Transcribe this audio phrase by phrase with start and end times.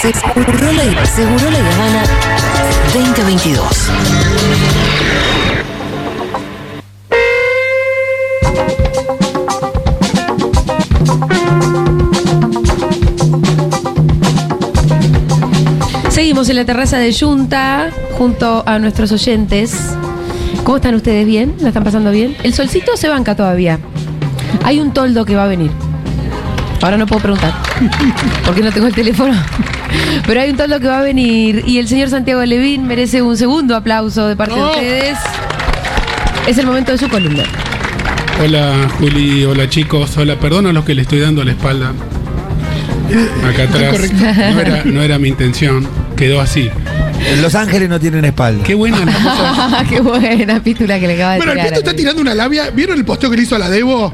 [0.00, 2.02] Seguro la, Seguro la Habana
[2.94, 3.90] 2022.
[16.08, 19.94] Seguimos en la terraza de Junta junto a nuestros oyentes.
[20.64, 21.26] ¿Cómo están ustedes?
[21.26, 21.54] ¿Bien?
[21.60, 22.38] ¿La están pasando bien?
[22.42, 23.78] El solcito se banca todavía.
[24.64, 25.70] Hay un toldo que va a venir.
[26.80, 27.52] Ahora no puedo preguntar.
[28.46, 29.34] Porque no tengo el teléfono.
[30.26, 31.64] Pero hay un toldo que va a venir.
[31.66, 35.18] Y el señor Santiago Levín merece un segundo aplauso de parte de ustedes.
[36.46, 37.44] Es el momento de su columna.
[38.42, 41.92] Hola Juli, hola chicos, hola, perdón a los que le estoy dando la espalda.
[43.44, 44.10] Acá atrás.
[44.54, 46.70] No era, no era mi intención, quedó así.
[47.40, 48.64] Los ángeles no tienen espalda.
[48.64, 49.84] Qué buena la cosa.
[49.88, 51.70] Qué buena pítula que le acaba de Bueno, el tirar.
[51.70, 52.70] Pito está tirando una labia.
[52.70, 54.12] ¿Vieron el posteo que le hizo a la Debo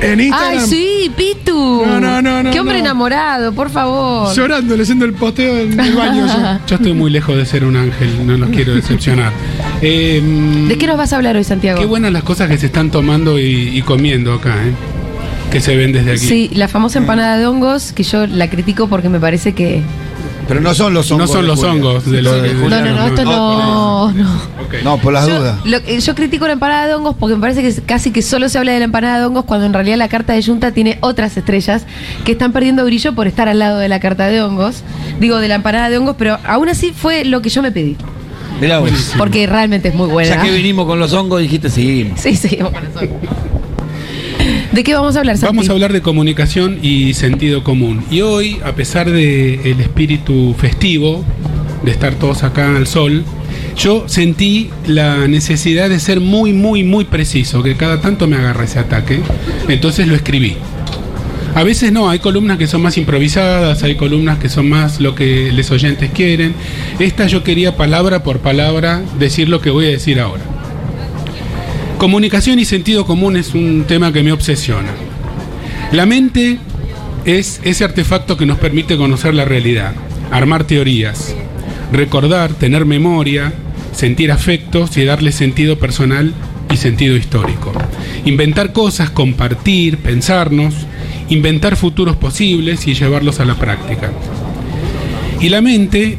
[0.00, 0.58] en Instagram?
[0.62, 1.84] Ay, sí, Pitu.
[1.86, 2.80] No, no, no, no, Qué hombre no.
[2.86, 4.34] enamorado, por favor.
[4.34, 6.26] Llorando, leyendo el posteo en el baño.
[6.26, 6.58] yo.
[6.66, 9.32] Yo estoy muy lejos de ser un ángel, no los quiero decepcionar.
[9.80, 10.20] Eh,
[10.66, 11.78] ¿De qué nos vas a hablar hoy, Santiago?
[11.78, 14.72] Qué buenas las cosas que se están tomando y, y comiendo acá, ¿eh?
[15.52, 16.18] Que se ven desde aquí.
[16.26, 19.82] Sí, la famosa empanada de hongos, que yo la critico porque me parece que.
[20.48, 21.30] Pero no son los No hongos.
[21.30, 21.72] son de los Julia.
[21.74, 22.80] hongos de los de de No, Julia.
[22.80, 24.12] no, no, esto no.
[24.12, 24.48] no.
[24.82, 25.58] No, por las Yo, dudas.
[25.64, 28.58] lo- yo critico la empanada de hongos porque me parece que casi que solo se
[28.58, 31.36] habla de la empanada de hongos cuando en realidad la carta de Junta tiene otras
[31.36, 31.84] estrellas
[32.24, 34.82] que están perdiendo brillo por estar al lado de la carta de hongos.
[35.20, 37.96] Digo, de la empanada de hongos, pero aún así fue lo que yo me pedí.
[38.60, 38.80] Mirá.
[39.16, 40.36] Porque realmente es muy buena.
[40.36, 42.18] Ya que vinimos con los hongos, dijiste seguimos.
[42.20, 43.14] Sí, sí, vamos con eso.
[44.78, 45.56] ¿De qué vamos a hablar, Santi?
[45.56, 48.04] Vamos a hablar de comunicación y sentido común.
[48.12, 51.24] Y hoy, a pesar del el espíritu festivo,
[51.82, 53.24] de estar todos acá al sol,
[53.76, 58.62] yo sentí la necesidad de ser muy, muy, muy preciso, que cada tanto me agarra
[58.62, 59.18] ese ataque.
[59.66, 60.54] Entonces lo escribí.
[61.56, 65.16] A veces no, hay columnas que son más improvisadas, hay columnas que son más lo
[65.16, 66.54] que los oyentes quieren.
[67.00, 70.57] Esta yo quería palabra por palabra decir lo que voy a decir ahora.
[71.98, 74.90] Comunicación y sentido común es un tema que me obsesiona.
[75.90, 76.58] La mente
[77.24, 79.94] es ese artefacto que nos permite conocer la realidad,
[80.30, 81.34] armar teorías,
[81.92, 83.52] recordar, tener memoria,
[83.92, 86.32] sentir afectos y darle sentido personal
[86.72, 87.72] y sentido histórico.
[88.24, 90.74] Inventar cosas, compartir, pensarnos,
[91.28, 94.12] inventar futuros posibles y llevarlos a la práctica.
[95.40, 96.16] Y la mente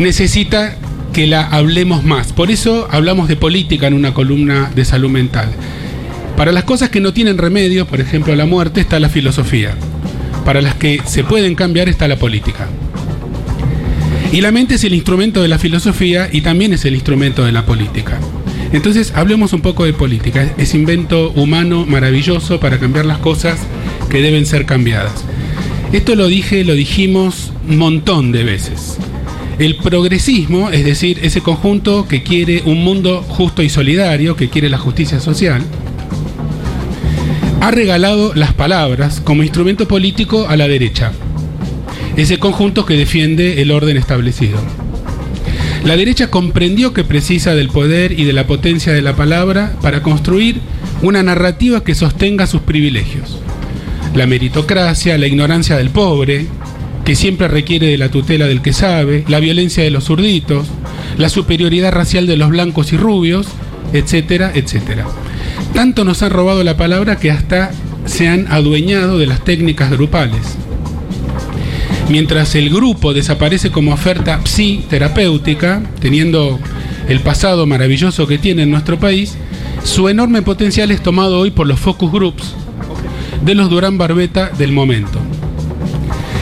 [0.00, 0.76] necesita
[1.18, 2.32] que la hablemos más.
[2.32, 5.48] Por eso hablamos de política en una columna de salud mental.
[6.36, 9.74] Para las cosas que no tienen remedio, por ejemplo la muerte, está la filosofía.
[10.44, 12.68] Para las que se pueden cambiar está la política.
[14.30, 17.50] Y la mente es el instrumento de la filosofía y también es el instrumento de
[17.50, 18.20] la política.
[18.72, 23.58] Entonces hablemos un poco de política, ese invento humano maravilloso para cambiar las cosas
[24.08, 25.24] que deben ser cambiadas.
[25.92, 28.98] Esto lo dije, lo dijimos un montón de veces.
[29.58, 34.68] El progresismo, es decir, ese conjunto que quiere un mundo justo y solidario, que quiere
[34.68, 35.62] la justicia social,
[37.60, 41.10] ha regalado las palabras como instrumento político a la derecha.
[42.16, 44.58] Ese conjunto que defiende el orden establecido.
[45.84, 50.04] La derecha comprendió que precisa del poder y de la potencia de la palabra para
[50.04, 50.60] construir
[51.02, 53.40] una narrativa que sostenga sus privilegios.
[54.14, 56.46] La meritocracia, la ignorancia del pobre,
[57.08, 60.66] que siempre requiere de la tutela del que sabe, la violencia de los zurditos,
[61.16, 63.46] la superioridad racial de los blancos y rubios,
[63.94, 65.06] etcétera, etcétera.
[65.72, 67.70] Tanto nos han robado la palabra que hasta
[68.04, 70.58] se han adueñado de las técnicas grupales.
[72.10, 76.58] Mientras el grupo desaparece como oferta psi-terapéutica, teniendo
[77.08, 79.34] el pasado maravilloso que tiene en nuestro país,
[79.82, 82.54] su enorme potencial es tomado hoy por los focus groups
[83.42, 85.17] de los Durán Barbeta del momento.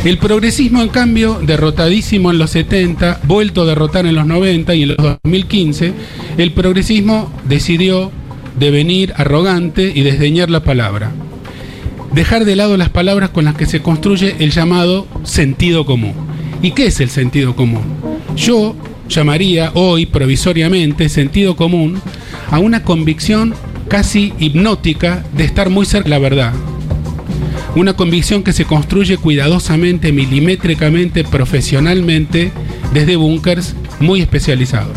[0.07, 4.85] El progresismo, en cambio, derrotadísimo en los 70, vuelto a derrotar en los 90 y
[4.85, 5.93] en los 2015,
[6.39, 8.13] el progresismo decidió
[8.57, 11.11] devenir arrogante y desdeñar la palabra.
[12.15, 16.15] Dejar de lado las palabras con las que se construye el llamado sentido común.
[16.63, 17.83] ¿Y qué es el sentido común?
[18.37, 18.77] Yo
[19.09, 22.01] llamaría hoy provisoriamente sentido común
[22.53, 23.57] a una convicción
[23.89, 26.53] casi hipnótica de estar muy cerca de la verdad,
[27.77, 32.51] una convicción que se construye cuidadosamente, milimétricamente, profesionalmente,
[32.95, 34.97] desde búnkers muy especializados.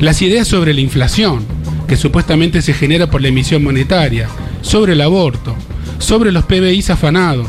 [0.00, 1.44] Las ideas sobre la inflación,
[1.86, 4.28] que supuestamente se genera por la emisión monetaria,
[4.62, 5.54] sobre el aborto,
[5.98, 7.48] sobre los PBIs afanados,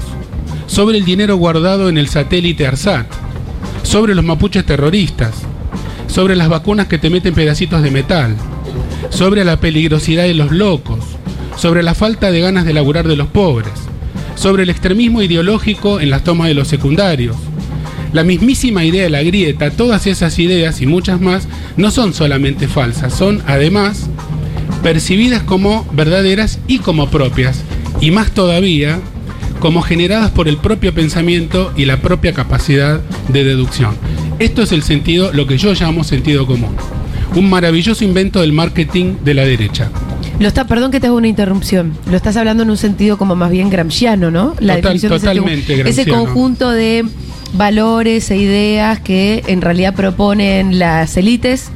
[0.67, 3.07] sobre el dinero guardado en el satélite ARSAT,
[3.83, 5.33] sobre los mapuches terroristas,
[6.07, 8.35] sobre las vacunas que te meten pedacitos de metal,
[9.11, 10.99] sobre la peligrosidad de los locos,
[11.55, 13.84] sobre la falta de ganas de laburar de los pobres,
[14.35, 17.35] sobre el extremismo ideológico en las tomas de los secundarios.
[18.13, 22.67] La mismísima idea de la grieta, todas esas ideas y muchas más, no son solamente
[22.67, 24.07] falsas, son además
[24.83, 27.63] percibidas como verdaderas y como propias,
[28.01, 28.99] y más todavía,
[29.59, 33.95] como generadas por el propio pensamiento y la propia capacidad de deducción.
[34.39, 36.75] Esto es el sentido, lo que yo llamo sentido común.
[37.35, 39.89] Un maravilloso invento del marketing de la derecha.
[40.39, 41.93] Lo está, perdón que te hago una interrupción.
[42.09, 44.51] Lo estás hablando en un sentido como más bien gramsciano, ¿no?
[44.51, 45.73] Total- definición totalmente.
[45.73, 46.25] Ese gramsciano.
[46.25, 47.05] conjunto de
[47.53, 51.69] valores e ideas que en realidad proponen las élites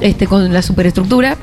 [0.00, 1.36] este, con la superestructura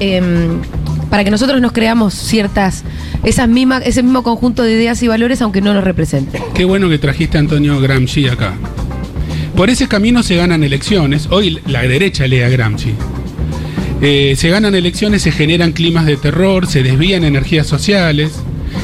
[0.00, 0.60] em,
[1.08, 2.82] para que nosotros nos creamos ciertas,
[3.22, 6.42] esas mismas, ese mismo conjunto de ideas y valores aunque no nos representen.
[6.54, 8.54] Qué bueno que trajiste a Antonio Gramsci acá.
[9.54, 11.28] Por ese camino se ganan elecciones.
[11.30, 12.94] Hoy la derecha lee a Gramsci.
[14.04, 18.32] Eh, se ganan elecciones, se generan climas de terror, se desvían energías sociales,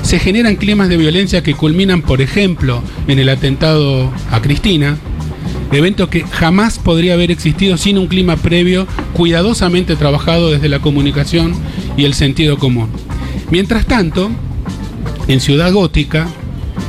[0.02, 4.96] se generan climas de violencia que culminan, por ejemplo, en el atentado a Cristina,
[5.72, 11.52] evento que jamás podría haber existido sin un clima previo cuidadosamente trabajado desde la comunicación
[11.96, 12.88] y el sentido común.
[13.50, 14.30] Mientras tanto,
[15.26, 16.28] en Ciudad Gótica,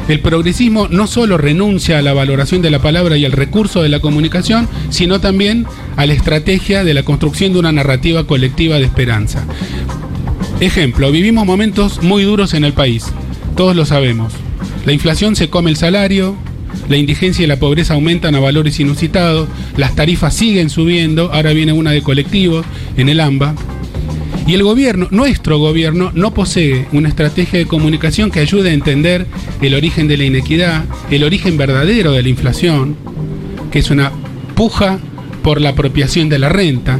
[0.10, 3.90] el progresismo no solo renuncia a la valoración de la palabra y al recurso de
[3.90, 5.68] la comunicación, sino también
[5.98, 9.46] a la estrategia de la construcción de una narrativa colectiva de esperanza.
[10.60, 13.06] Ejemplo, vivimos momentos muy duros en el país,
[13.56, 14.34] todos lo sabemos.
[14.86, 16.36] La inflación se come el salario,
[16.90, 19.48] la indigencia y la pobreza aumentan a valores inusitados,
[19.78, 22.66] las tarifas siguen subiendo, ahora viene una de colectivos
[22.98, 23.54] en el AMBA.
[24.48, 29.28] Y el gobierno, nuestro gobierno, no posee una estrategia de comunicación que ayude a entender
[29.62, 32.96] el origen de la inequidad, el origen verdadero de la inflación,
[33.72, 34.12] que es una
[34.56, 35.00] puja
[35.44, 37.00] por la apropiación de la renta,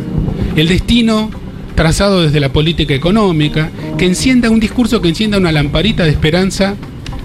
[0.56, 1.32] el destino
[1.76, 6.76] trazado desde la política económica, que encienda un discurso que encienda una lamparita de esperanza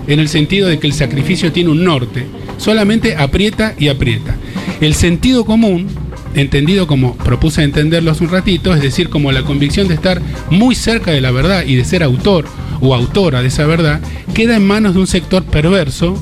[0.06, 2.26] en el sentido de que el sacrificio tiene un norte,
[2.56, 4.36] solamente aprieta y aprieta.
[4.80, 5.88] El sentido común,
[6.34, 10.20] entendido como propuse entenderlo hace un ratito, es decir, como la convicción de estar
[10.50, 12.46] muy cerca de la verdad y de ser autor
[12.80, 14.00] o autora de esa verdad,
[14.34, 16.16] queda en manos de un sector perverso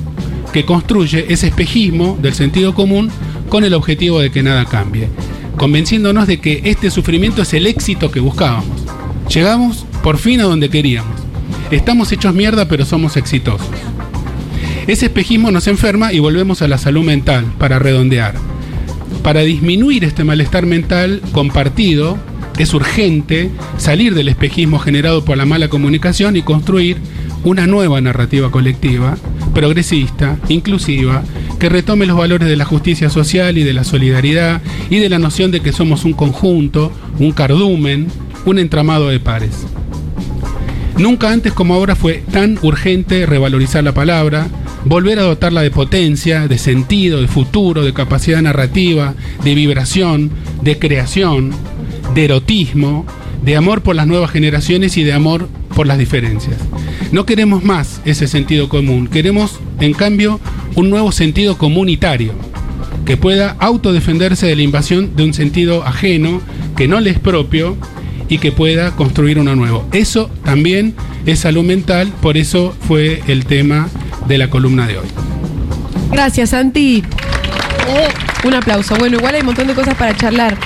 [0.52, 3.10] que construye ese espejismo del sentido común
[3.48, 5.08] con el objetivo de que nada cambie,
[5.56, 8.82] convenciéndonos de que este sufrimiento es el éxito que buscábamos.
[9.28, 11.12] Llegamos por fin a donde queríamos.
[11.70, 13.66] Estamos hechos mierda, pero somos exitosos.
[14.86, 18.51] Ese espejismo nos enferma y volvemos a la salud mental para redondear.
[19.22, 22.18] Para disminuir este malestar mental compartido,
[22.58, 26.96] es urgente salir del espejismo generado por la mala comunicación y construir
[27.44, 29.16] una nueva narrativa colectiva,
[29.54, 31.22] progresista, inclusiva,
[31.60, 34.60] que retome los valores de la justicia social y de la solidaridad
[34.90, 38.08] y de la noción de que somos un conjunto, un cardumen,
[38.44, 39.66] un entramado de pares.
[40.98, 44.48] Nunca antes como ahora fue tan urgente revalorizar la palabra,
[44.84, 49.14] volver a dotarla de potencia, de sentido, de futuro, de capacidad narrativa,
[49.44, 50.30] de vibración,
[50.62, 51.52] de creación,
[52.14, 53.06] de erotismo,
[53.44, 56.56] de amor por las nuevas generaciones y de amor por las diferencias.
[57.10, 60.40] No queremos más ese sentido común, queremos en cambio
[60.74, 62.32] un nuevo sentido comunitario
[63.04, 66.40] que pueda autodefenderse de la invasión de un sentido ajeno
[66.76, 67.76] que no le es propio
[68.28, 69.86] y que pueda construir uno nuevo.
[69.92, 70.94] Eso también
[71.26, 73.88] es salud mental, por eso fue el tema
[74.32, 75.06] de la columna de hoy.
[76.10, 77.04] Gracias, Santi.
[78.44, 78.96] Un aplauso.
[78.96, 80.56] Bueno, igual hay un montón de cosas para charlar.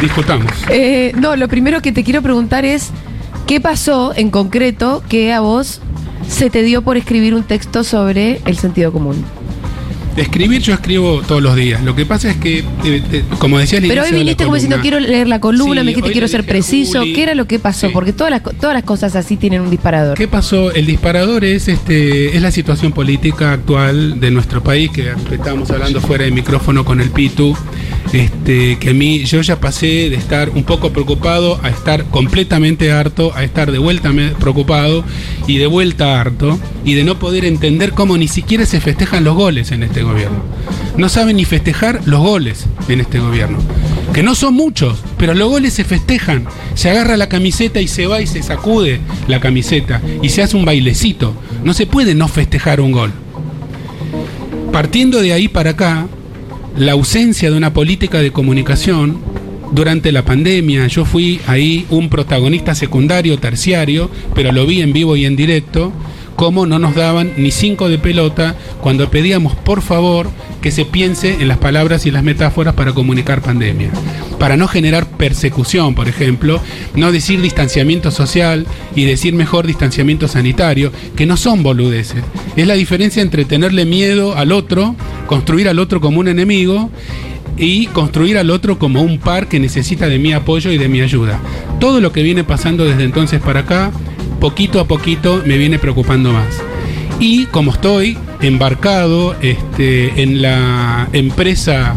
[0.00, 0.50] Discutamos.
[0.68, 2.90] Eh, no, lo primero que te quiero preguntar es,
[3.46, 5.80] ¿qué pasó en concreto que a vos
[6.28, 9.24] se te dio por escribir un texto sobre el sentido común?
[10.16, 11.82] Escribir yo escribo todos los días.
[11.82, 14.78] Lo que pasa es que, eh, eh, como decía al Pero hoy viniste como diciendo,
[14.80, 17.00] quiero leer la columna, Sí, me dijiste, quiero ser preciso.
[17.00, 17.88] Juli- ¿Qué era lo que pasó?
[17.88, 17.92] Sí.
[17.92, 20.16] Porque todas las, todas las cosas así tienen un disparador.
[20.16, 20.70] ¿Qué pasó?
[20.72, 26.00] El disparador es este es la situación política actual de nuestro país, que estábamos hablando
[26.00, 27.56] fuera de micrófono con el Pitu,
[28.12, 32.92] este, que a mí yo ya pasé de estar un poco preocupado a estar completamente
[32.92, 35.04] harto, a estar de vuelta preocupado
[35.46, 39.34] y de vuelta harto, y de no poder entender cómo ni siquiera se festejan los
[39.34, 40.42] goles en este gobierno.
[40.96, 43.58] No saben ni festejar los goles en este gobierno.
[44.12, 46.46] Que no son muchos, pero los goles se festejan.
[46.74, 50.56] Se agarra la camiseta y se va y se sacude la camiseta y se hace
[50.56, 51.34] un bailecito.
[51.64, 53.12] No se puede no festejar un gol.
[54.70, 56.06] Partiendo de ahí para acá,
[56.76, 59.18] la ausencia de una política de comunicación
[59.72, 65.16] durante la pandemia, yo fui ahí un protagonista secundario, terciario, pero lo vi en vivo
[65.16, 65.92] y en directo,
[66.36, 70.28] cómo no nos daban ni cinco de pelota cuando pedíamos por favor
[70.60, 73.90] que se piense en las palabras y las metáforas para comunicar pandemia.
[74.38, 76.60] Para no generar persecución, por ejemplo,
[76.94, 82.24] no decir distanciamiento social y decir mejor distanciamiento sanitario, que no son boludeces.
[82.56, 86.90] Es la diferencia entre tenerle miedo al otro, construir al otro como un enemigo
[87.56, 91.00] y construir al otro como un par que necesita de mi apoyo y de mi
[91.00, 91.40] ayuda.
[91.78, 93.92] Todo lo que viene pasando desde entonces para acá,
[94.40, 96.46] poquito a poquito me viene preocupando más.
[97.20, 101.94] Y como estoy embarcado este, en la empresa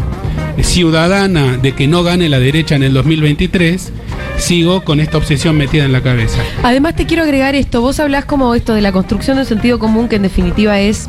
[0.62, 3.92] ciudadana de que no gane la derecha en el 2023,
[4.38, 6.38] sigo con esta obsesión metida en la cabeza.
[6.62, 9.78] Además te quiero agregar esto, vos hablás como esto de la construcción de un sentido
[9.78, 11.08] común que en definitiva es...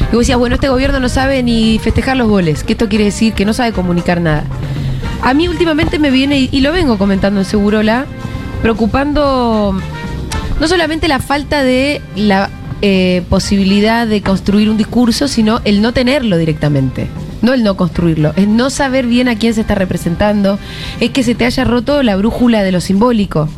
[0.00, 3.04] Y vos decías, bueno, este gobierno no sabe ni festejar los goles, que esto quiere
[3.04, 4.44] decir que no sabe comunicar nada.
[5.22, 8.06] A mí últimamente me viene, y- y lo vengo comentando en Segurola,
[8.62, 9.78] preocupando
[10.60, 12.50] no solamente la falta de la
[12.82, 17.08] eh, posibilidad de construir un discurso, sino el no tenerlo directamente.
[17.42, 20.58] No el no construirlo, es no saber bien a quién se está representando,
[21.00, 23.48] es que se te haya roto la brújula de lo simbólico.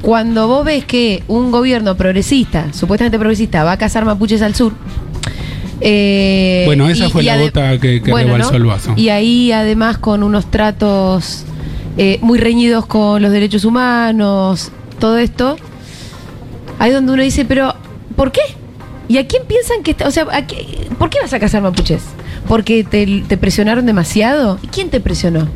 [0.00, 4.72] Cuando vos ves que un gobierno progresista, supuestamente progresista, va a cazar mapuches al sur.
[5.80, 8.94] eh, Bueno, esa fue la gota que- que rebalsó el vaso.
[8.96, 11.44] Y ahí además con unos tratos
[11.98, 15.56] eh, muy reñidos con los derechos humanos, todo esto,
[16.78, 17.74] ahí donde uno dice, pero
[18.16, 18.40] ¿por qué?
[19.08, 20.06] ¿Y a quién piensan que está?
[20.06, 22.02] O sea, ¿a qué- ¿por qué vas a cazar mapuches?
[22.46, 24.58] ¿Porque te, te presionaron demasiado?
[24.62, 25.48] ¿Y quién te presionó?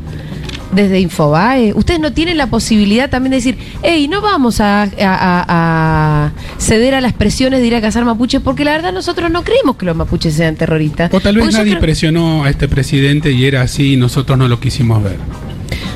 [0.74, 1.74] Desde Infobae.
[1.74, 6.32] Ustedes no tienen la posibilidad también de decir, hey, no vamos a, a- a- a
[6.58, 9.76] ceder a las presiones de ir a cazar mapuches, porque la verdad nosotros no creemos
[9.76, 11.12] que los mapuches sean terroristas.
[11.12, 14.38] O tal vez Porque nadie creo- presionó a este presidente y era así y nosotros
[14.38, 15.16] no lo quisimos ver.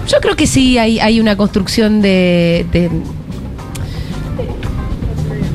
[0.08, 2.90] Yo creo que sí hay, hay una construcción de, de,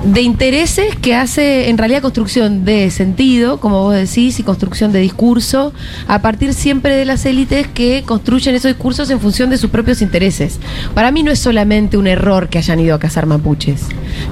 [0.04, 5.00] de intereses que hace en realidad construcción de sentido, como vos decís, y construcción de
[5.00, 5.74] discurso,
[6.08, 10.02] a partir siempre de las élites que construyen esos discursos en función de sus propios
[10.02, 10.60] intereses.
[10.96, 13.86] Para mí no es solamente un error que hayan ido a cazar mapuches.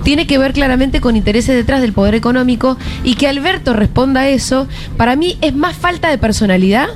[0.03, 4.29] Tiene que ver claramente con intereses detrás del poder económico y que Alberto responda a
[4.29, 6.87] eso, para mí es más falta de personalidad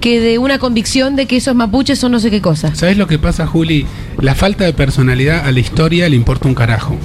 [0.00, 2.74] que de una convicción de que esos mapuches son no sé qué cosa.
[2.74, 3.86] ¿Sabes lo que pasa, Juli?
[4.20, 6.98] La falta de personalidad a la historia le importa un carajo.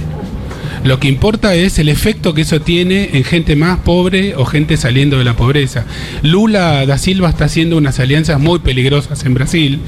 [0.82, 4.78] Lo que importa es el efecto que eso tiene en gente más pobre o gente
[4.78, 5.84] saliendo de la pobreza.
[6.22, 9.78] Lula da Silva está haciendo unas alianzas muy peligrosas en Brasil,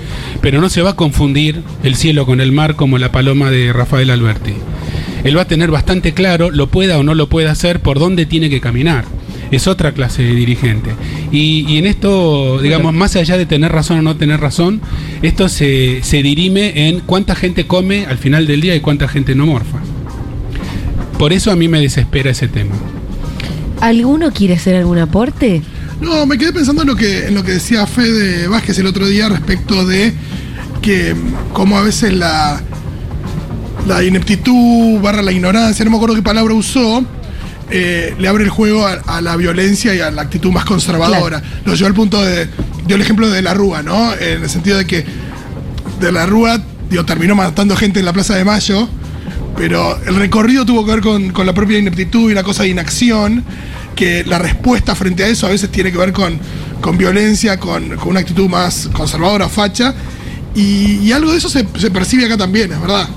[0.43, 3.73] pero no se va a confundir el cielo con el mar como la paloma de
[3.73, 4.53] Rafael Alberti.
[5.25, 8.27] Él va a tener bastante claro, lo pueda o no lo pueda hacer, por dónde
[8.27, 9.07] tiene que caminar.
[9.51, 10.91] Es otra clase de dirigente.
[11.31, 14.83] Y, y en esto, digamos, más allá de tener razón o no tener razón,
[15.23, 19.35] esto se, se dirime en cuánta gente come al final del día y cuánta gente
[19.35, 19.81] no morfa.
[21.23, 22.75] Por eso a mí me desespera ese tema.
[23.81, 25.63] ¿Alguno quiere hacer algún aporte?
[26.01, 29.07] No, me quedé pensando en lo que, en lo que decía Fede Vázquez el otro
[29.07, 30.13] día respecto de
[30.83, 31.15] que
[31.53, 32.61] como a veces la,
[33.87, 37.05] la ineptitud barra la ignorancia, no me acuerdo qué palabra usó,
[37.71, 41.41] eh, le abre el juego a, a la violencia y a la actitud más conservadora.
[41.65, 42.49] Lo llevó al punto de.
[42.89, 44.13] dio el ejemplo de la Rúa, ¿no?
[44.15, 45.05] En el sentido de que
[46.01, 46.61] de la Rúa,
[46.91, 48.89] digo, terminó matando gente en la Plaza de Mayo,
[49.63, 52.71] pero el recorrido tuvo que ver con, con la propia ineptitud y una cosa de
[52.71, 53.45] inacción,
[53.95, 56.37] que la respuesta frente a eso a veces tiene que ver con,
[56.81, 59.95] con violencia, con, con una actitud más conservadora, facha,
[60.57, 63.09] y, y algo de eso se, se percibe acá también, es verdad.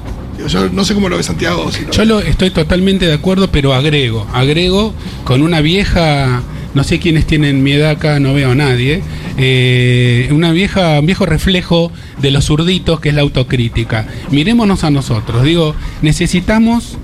[0.47, 1.71] Yo no sé cómo lo ve Santiago.
[1.71, 6.43] si lo- Yo lo estoy totalmente de acuerdo, pero agrego, agrego con una vieja,
[6.75, 9.01] no sé quiénes tienen mi edad acá, no veo a nadie,
[9.37, 14.07] eh, una vieja, un viejo reflejo de los zurditos que es la autocrítica.
[14.31, 16.97] Mirémonos a nosotros, digo, necesitamos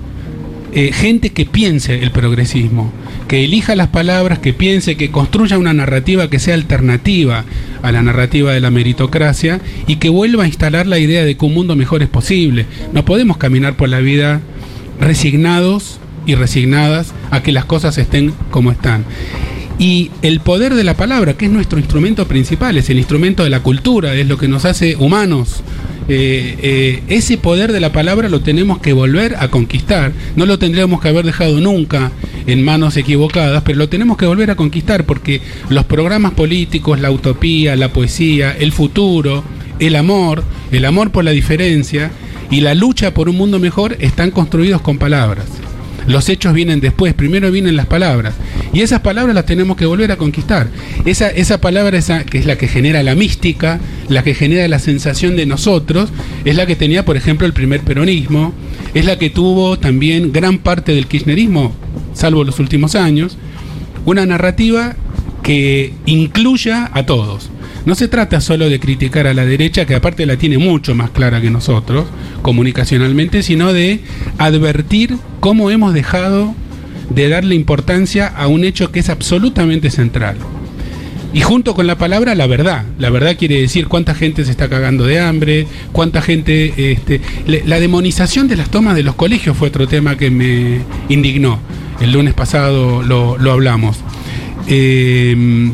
[0.74, 2.90] eh, gente que piense el progresismo,
[3.28, 7.44] que elija las palabras, que piense, que construya una narrativa que sea alternativa
[7.82, 11.44] a la narrativa de la meritocracia y que vuelva a instalar la idea de que
[11.44, 12.64] un mundo mejor es posible.
[12.94, 14.40] No podemos caminar por la vida
[14.98, 19.04] resignados y resignadas a que las cosas estén como están.
[19.82, 23.50] Y el poder de la palabra, que es nuestro instrumento principal, es el instrumento de
[23.50, 25.64] la cultura, es lo que nos hace humanos.
[26.08, 30.12] Eh, eh, ese poder de la palabra lo tenemos que volver a conquistar.
[30.36, 32.12] No lo tendríamos que haber dejado nunca
[32.46, 37.10] en manos equivocadas, pero lo tenemos que volver a conquistar porque los programas políticos, la
[37.10, 39.42] utopía, la poesía, el futuro,
[39.80, 42.12] el amor, el amor por la diferencia
[42.52, 45.61] y la lucha por un mundo mejor están construidos con palabras.
[46.06, 48.34] Los hechos vienen después, primero vienen las palabras.
[48.72, 50.68] Y esas palabras las tenemos que volver a conquistar.
[51.04, 54.78] Esa, esa palabra, esa, que es la que genera la mística, la que genera la
[54.78, 56.10] sensación de nosotros,
[56.44, 58.52] es la que tenía, por ejemplo, el primer peronismo,
[58.94, 61.72] es la que tuvo también gran parte del kirchnerismo,
[62.14, 63.38] salvo los últimos años,
[64.04, 64.96] una narrativa
[65.42, 67.51] que incluya a todos.
[67.84, 71.10] No se trata solo de criticar a la derecha, que aparte la tiene mucho más
[71.10, 72.06] clara que nosotros,
[72.42, 74.00] comunicacionalmente, sino de
[74.38, 76.54] advertir cómo hemos dejado
[77.10, 80.36] de darle importancia a un hecho que es absolutamente central.
[81.34, 82.84] Y junto con la palabra, la verdad.
[82.98, 86.92] La verdad quiere decir cuánta gente se está cagando de hambre, cuánta gente...
[86.92, 91.58] Este, la demonización de las tomas de los colegios fue otro tema que me indignó.
[92.00, 93.96] El lunes pasado lo, lo hablamos.
[94.68, 95.72] Eh,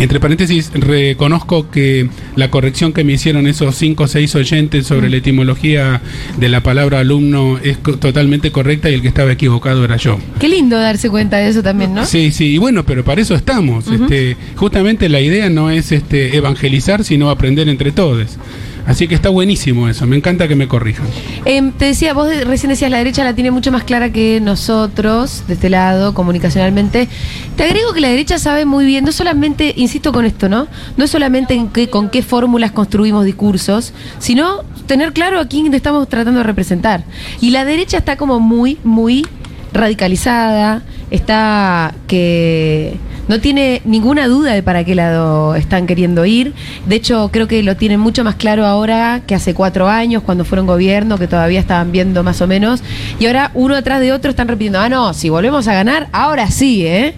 [0.00, 5.10] entre paréntesis, reconozco que la corrección que me hicieron esos cinco o seis oyentes sobre
[5.10, 6.00] la etimología
[6.38, 10.18] de la palabra alumno es totalmente correcta y el que estaba equivocado era yo.
[10.38, 12.06] Qué lindo darse cuenta de eso también, ¿no?
[12.06, 13.86] Sí, sí, y bueno, pero para eso estamos.
[13.88, 18.38] este, justamente la idea no es este, evangelizar, sino aprender entre todos.
[18.86, 21.06] Así que está buenísimo eso, me encanta que me corrijan.
[21.44, 25.44] Em, te decía, vos recién decías la derecha la tiene mucho más clara que nosotros,
[25.46, 27.08] de este lado, comunicacionalmente.
[27.56, 30.68] Te agrego que la derecha sabe muy bien, no solamente, insisto con esto, ¿no?
[30.96, 35.72] No es solamente en qué, con qué fórmulas construimos discursos, sino tener claro a quién
[35.72, 37.04] estamos tratando de representar.
[37.40, 39.26] Y la derecha está como muy, muy
[39.72, 42.96] radicalizada, está que
[43.28, 46.52] no tiene ninguna duda de para qué lado están queriendo ir.
[46.86, 50.44] De hecho, creo que lo tienen mucho más claro ahora que hace cuatro años, cuando
[50.44, 52.82] fueron gobierno, que todavía estaban viendo más o menos.
[53.20, 56.50] Y ahora uno atrás de otro están repitiendo, ah, no, si volvemos a ganar, ahora
[56.50, 57.14] sí, ¿eh?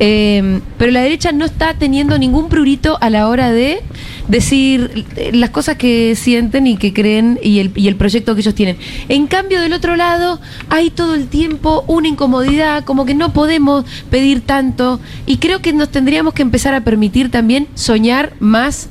[0.00, 3.80] Eh, pero la derecha no está teniendo ningún prurito a la hora de
[4.26, 8.40] decir eh, las cosas que sienten y que creen y el, y el proyecto que
[8.40, 8.76] ellos tienen.
[9.08, 13.84] En cambio, del otro lado, hay todo el tiempo una incomodidad, como que no podemos
[14.10, 18.88] pedir tanto y creo que nos tendríamos que empezar a permitir también soñar más.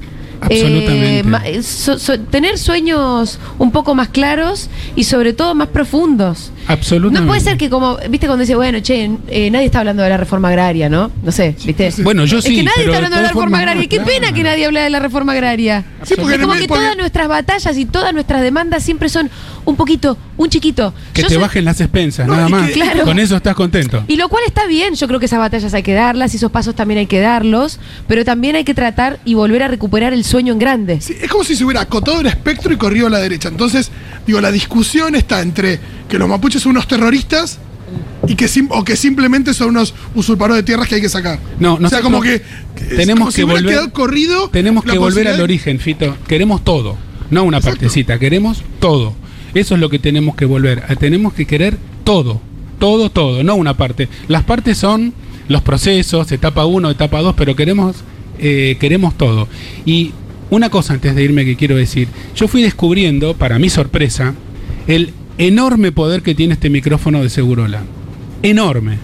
[1.26, 6.52] Ma- eh, so- so- tener sueños un poco más claros y sobre todo más profundos.
[6.68, 7.22] Absolutamente.
[7.22, 10.10] No puede ser que como, viste cuando dice, bueno, che, eh, nadie está hablando de
[10.10, 11.12] la reforma agraria, ¿no?
[11.22, 11.92] No sé, viste.
[12.04, 13.82] Bueno, yo es sí, que nadie pero está hablando de la reforma agraria.
[13.84, 14.06] Qué claro.
[14.12, 15.84] pena que nadie habla de la reforma agraria.
[16.04, 19.30] Sí, porque es como que porque- todas nuestras batallas y todas nuestras demandas siempre son
[19.66, 20.94] un poquito, un chiquito.
[21.14, 22.68] Que Yo te bajen las expensas, No, nada más.
[22.68, 23.04] que- Claro.
[23.06, 24.04] Con eso estás contento.
[24.08, 26.52] Y lo cual está bien, yo creo que esas batallas hay que darlas y esos
[26.52, 30.24] pasos también hay que darlos, pero también hay que tratar y volver a recuperar el
[30.24, 31.00] sueño en grande.
[31.02, 33.48] Sí, es como si se hubiera acotado el espectro y corrido a la derecha.
[33.50, 33.92] Entonces,
[34.28, 37.60] digo, la discusión está entre que los mapuches son unos terroristas
[38.28, 41.40] y que sim- o que simplemente son unos usurpadores de tierras que hay que sacar.
[41.60, 42.42] No, o sea, como que,
[42.90, 44.50] tenemos como que si volver- corrido.
[44.50, 46.16] Tenemos que volver al origen, Fito.
[46.28, 46.98] Queremos todo,
[47.30, 47.80] no una Exacto.
[47.80, 49.14] partecita, queremos todo.
[49.54, 50.84] Eso es lo que tenemos que volver.
[50.88, 52.42] a- Tenemos que querer todo,
[52.80, 54.08] todo, todo, no una parte.
[54.28, 55.14] Las partes son
[55.48, 57.98] los procesos, etapa 1, etapa 2, pero queremos,
[58.40, 59.48] eh, queremos todo.
[59.86, 60.12] Y
[60.50, 64.34] una cosa antes de irme que quiero decir, yo fui descubriendo, para mi sorpresa,
[64.88, 67.84] el enorme poder que tiene este micrófono de Segurola.
[68.42, 68.98] Enorme,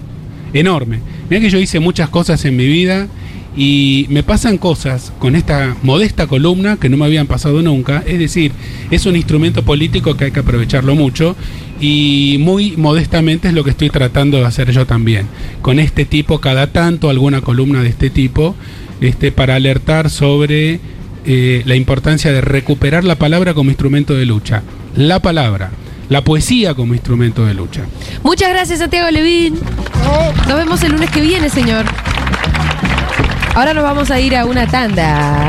[0.54, 1.00] enorme.
[1.30, 3.08] Mira que yo hice muchas cosas en mi vida
[3.56, 8.04] y me pasan cosas con esta modesta columna que no me habían pasado nunca.
[8.06, 8.52] Es decir,
[8.92, 11.36] es un instrumento político que hay que aprovecharlo mucho
[11.82, 15.28] y muy modestamente es lo que estoy tratando de hacer yo también.
[15.62, 18.56] Con este tipo, cada tanto alguna columna de este tipo,
[19.02, 20.80] este, para alertar sobre
[21.26, 24.64] eh, la importancia de recuperar la palabra como instrumento de lucha.
[24.96, 25.72] La palabra,
[26.10, 27.84] la poesía como instrumento de lucha.
[28.24, 29.60] Muchas gracias, Santiago Levín.
[30.48, 31.86] Nos vemos el lunes que viene, señor.
[33.56, 35.48] Ahora nos vamos a ir a una tanda.